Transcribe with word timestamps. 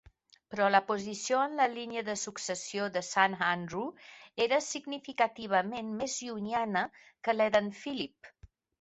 Però 0.51 0.67
la 0.69 0.79
posició 0.85 1.41
en 1.49 1.53
la 1.59 1.67
línia 1.73 2.03
de 2.07 2.15
successió 2.21 2.89
de 2.97 3.05
Sant 3.09 3.37
Andrew 3.49 3.93
era 4.49 4.61
significativament 4.71 5.95
més 6.03 6.19
llunyana 6.27 6.87
que 7.29 7.41
la 7.41 7.53
d'en 7.59 7.75
Phillip. 7.85 8.37